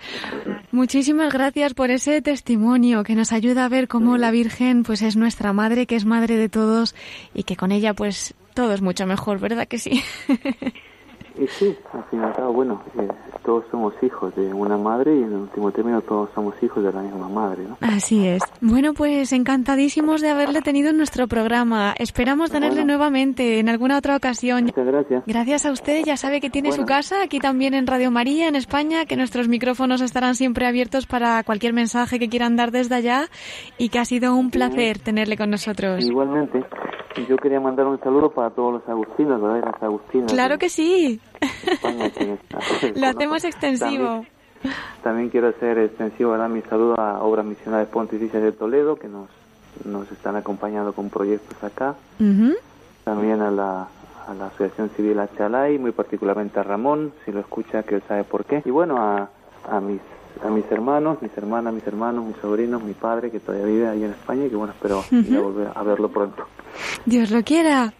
[0.72, 5.16] Muchísimas gracias por ese testimonio que nos ayuda a ver cómo la Virgen pues es
[5.16, 6.93] nuestra madre, que es madre de todos
[7.34, 10.04] y que con ella pues todo es mucho mejor, ¿verdad que sí?
[11.40, 13.08] Y sí, al fin y al cabo, bueno, eh,
[13.44, 17.02] todos somos hijos de una madre y en último término todos somos hijos de la
[17.02, 17.78] misma madre, ¿no?
[17.82, 18.42] Así es.
[18.60, 21.94] Bueno, pues encantadísimos de haberle tenido en nuestro programa.
[21.98, 24.66] Esperamos tenerle nuevamente en alguna otra ocasión.
[24.66, 25.24] Muchas gracias.
[25.26, 26.04] Gracias a usted.
[26.06, 29.48] Ya sabe que tiene su casa aquí también en Radio María, en España, que nuestros
[29.48, 33.28] micrófonos estarán siempre abiertos para cualquier mensaje que quieran dar desde allá
[33.78, 36.04] y que ha sido un placer tenerle con nosotros.
[36.04, 36.64] Igualmente.
[37.28, 39.72] Yo quería mandar un saludo para todos los agustinos, ¿verdad?
[39.74, 40.32] Las agustinas.
[40.32, 41.20] Claro que sí.
[42.96, 44.26] Lo hacemos extensivo.
[45.04, 46.50] También, quiero hacer extensivo ¿verdad?
[46.50, 49.30] mi saludo a Obras Misionales Pontificias de Toledo, que nos,
[49.86, 51.96] nos están acompañando con proyectos acá.
[53.04, 53.88] También a la,
[54.28, 58.24] a la Asociación Civil Achalay, muy particularmente a Ramón, si lo escucha, que él sabe
[58.24, 58.62] por qué.
[58.66, 59.30] Y bueno, a,
[59.70, 60.02] a mis
[60.44, 64.04] a mis hermanos, mis hermanas, mis hermanos, mis sobrinos, mi padre que todavía vive ahí
[64.04, 66.46] en España y que bueno, espero volver a verlo pronto.
[67.06, 67.94] Dios lo quiera.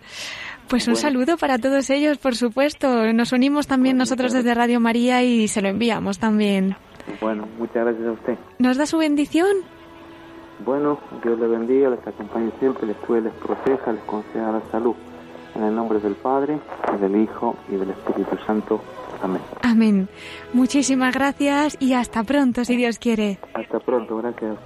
[0.70, 3.14] Pues un saludo para todos ellos, por supuesto.
[3.14, 6.76] Nos unimos también nosotros desde Radio María y se lo enviamos también.
[7.22, 8.38] Bueno, muchas gracias a usted.
[8.60, 9.48] ¿Nos da su bendición?
[10.66, 14.96] Bueno, Dios le bendiga, les acompañe siempre, les cuide, les proteja, les conceda la salud.
[15.56, 16.60] En el nombre del Padre,
[16.96, 18.82] y del Hijo, y del Espíritu Santo.
[19.22, 19.42] Amén.
[19.62, 20.10] Amén.
[20.54, 23.40] Muchísimas gracias y hasta pronto, si Dios quiere.
[23.54, 24.58] Hasta pronto, gracias.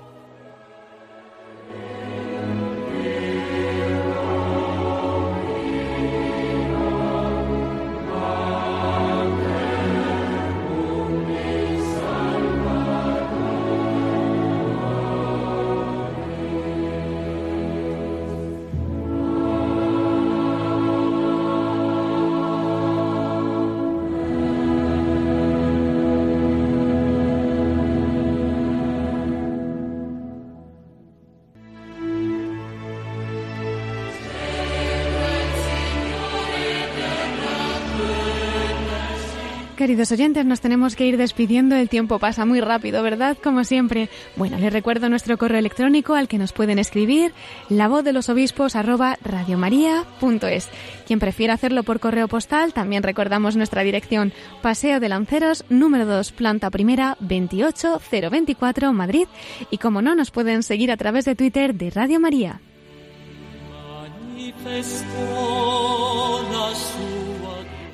[39.82, 41.76] Queridos oyentes, nos tenemos que ir despidiendo.
[41.76, 43.36] El tiempo pasa muy rápido, ¿verdad?
[43.44, 44.10] Como siempre.
[44.36, 47.34] Bueno, les recuerdo nuestro correo electrónico al que nos pueden escribir
[47.68, 50.70] la voz de los obispos arroba radiomaria.es.
[51.08, 56.32] Quien prefiera hacerlo por correo postal, también recordamos nuestra dirección Paseo de Lanceros, número 2,
[56.34, 59.26] planta primera, 28024, Madrid.
[59.72, 62.62] Y como no, nos pueden seguir a través de Twitter de Radio María.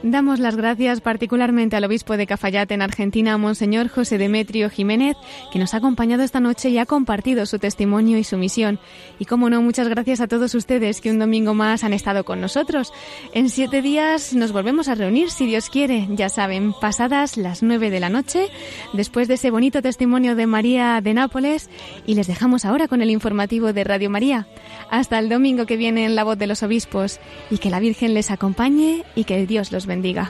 [0.09, 5.17] Damos las gracias particularmente al obispo de Cafayate en Argentina, Monseñor José Demetrio Jiménez,
[5.51, 8.79] que nos ha acompañado esta noche y ha compartido su testimonio y su misión.
[9.19, 12.39] Y como no, muchas gracias a todos ustedes que un domingo más han estado con
[12.39, 12.93] nosotros.
[13.33, 17.89] En siete días nos volvemos a reunir, si Dios quiere, ya saben, pasadas las nueve
[17.89, 18.47] de la noche,
[18.93, 21.69] después de ese bonito testimonio de María de Nápoles,
[22.05, 24.47] y les dejamos ahora con el informativo de Radio María.
[24.89, 27.19] Hasta el domingo que viene en la voz de los obispos,
[27.51, 30.29] y que la Virgen les acompañe y que Dios los bendiga bendiga.